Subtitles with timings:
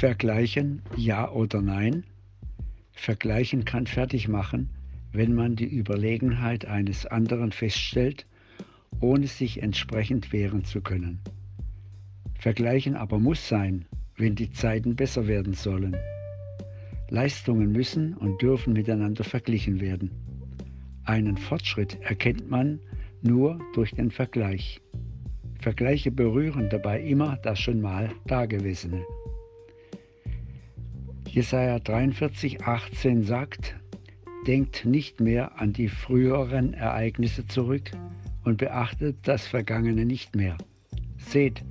[0.00, 2.04] Vergleichen ja oder nein?
[2.92, 4.70] Vergleichen kann fertig machen,
[5.12, 8.24] wenn man die Überlegenheit eines anderen feststellt,
[9.00, 11.20] ohne sich entsprechend wehren zu können.
[12.38, 13.84] Vergleichen aber muss sein,
[14.16, 15.94] wenn die Zeiten besser werden sollen.
[17.10, 20.10] Leistungen müssen und dürfen miteinander verglichen werden.
[21.04, 22.80] Einen Fortschritt erkennt man
[23.20, 24.80] nur durch den Vergleich.
[25.58, 29.04] Vergleiche berühren dabei immer das schon mal Dagewesene.
[31.32, 33.76] Jesaja 43, 18 sagt,
[34.48, 37.92] Denkt nicht mehr an die früheren Ereignisse zurück
[38.42, 40.58] und beachtet das Vergangene nicht mehr.
[41.18, 41.62] Seht,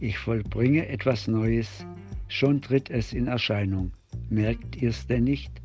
[0.00, 1.86] ich vollbringe etwas Neues,
[2.28, 3.92] schon tritt es in Erscheinung.
[4.28, 5.62] Merkt ihr es denn nicht?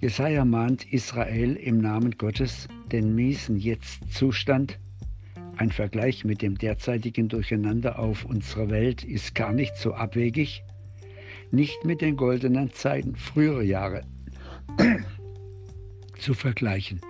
[0.00, 4.78] Jesaja mahnt Israel im Namen Gottes, den miesen Jetzt-Zustand.
[5.56, 10.62] Ein Vergleich mit dem derzeitigen Durcheinander auf unserer Welt ist gar nicht so abwegig
[11.50, 14.02] nicht mit den goldenen Zeiten früherer Jahre
[16.18, 17.00] zu vergleichen.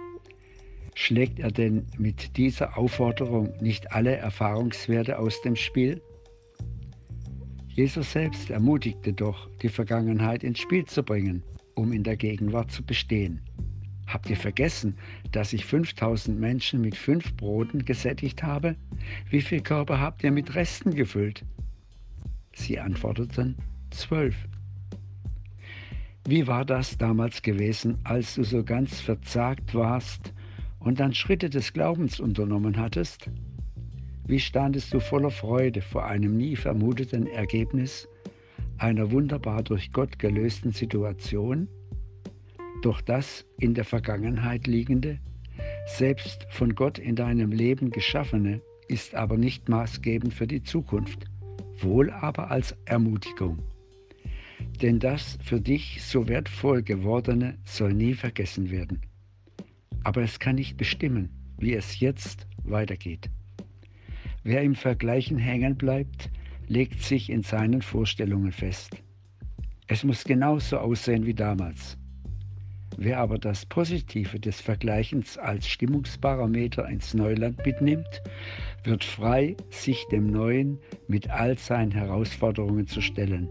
[0.95, 6.01] Schlägt er denn mit dieser Aufforderung nicht alle Erfahrungswerte aus dem Spiel?
[7.69, 11.43] Jesus selbst ermutigte doch, die Vergangenheit ins Spiel zu bringen,
[11.75, 13.43] um in der Gegenwart zu bestehen.
[14.07, 14.97] Habt ihr vergessen,
[15.33, 18.77] dass ich 5000 Menschen mit fünf Broten gesättigt habe?
[19.29, 21.45] Wie viel Körper habt ihr mit Resten gefüllt?
[22.55, 23.57] Sie antworteten,
[23.97, 24.37] zwölf.
[26.29, 30.33] Wie war das damals gewesen, als du so ganz verzagt warst
[30.81, 33.31] und dann Schritte des Glaubens unternommen hattest?
[34.27, 38.09] Wie standest du voller Freude vor einem nie vermuteten Ergebnis
[38.79, 41.69] einer wunderbar durch Gott gelösten Situation?
[42.83, 45.21] Durch das in der Vergangenheit liegende,
[45.87, 51.27] selbst von Gott in deinem Leben geschaffene, ist aber nicht maßgebend für die Zukunft,
[51.79, 53.59] wohl aber als Ermutigung.
[54.83, 59.01] Denn das für dich so wertvoll gewordene soll nie vergessen werden.
[60.05, 63.31] Aber es kann nicht bestimmen, wie es jetzt weitergeht.
[64.45, 66.31] Wer im Vergleichen hängen bleibt,
[66.69, 69.03] legt sich in seinen Vorstellungen fest.
[69.89, 71.97] Es muss genauso aussehen wie damals.
[72.99, 78.23] Wer aber das Positive des Vergleichens als Stimmungsparameter ins Neuland mitnimmt,
[78.85, 83.49] wird frei, sich dem Neuen mit all seinen Herausforderungen zu stellen.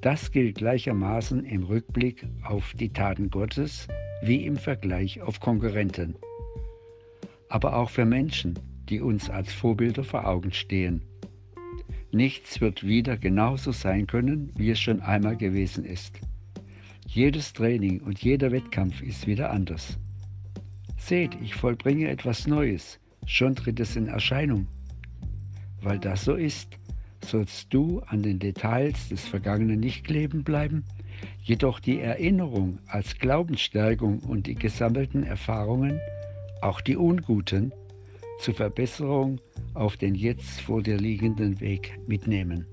[0.00, 3.86] Das gilt gleichermaßen im Rückblick auf die Taten Gottes
[4.22, 6.14] wie im Vergleich auf Konkurrenten.
[7.48, 8.58] Aber auch für Menschen,
[8.88, 11.02] die uns als Vorbilder vor Augen stehen.
[12.12, 16.18] Nichts wird wieder genauso sein können, wie es schon einmal gewesen ist.
[17.06, 19.98] Jedes Training und jeder Wettkampf ist wieder anders.
[20.96, 24.66] Seht, ich vollbringe etwas Neues, schon tritt es in Erscheinung.
[25.82, 26.78] Weil das so ist,
[27.24, 30.84] sollst du an den Details des Vergangenen nicht kleben bleiben,
[31.42, 36.00] jedoch die Erinnerung als Glaubensstärkung und die gesammelten Erfahrungen,
[36.62, 37.72] auch die unguten,
[38.40, 39.40] zur Verbesserung
[39.74, 42.66] auf den jetzt vor dir liegenden Weg mitnehmen.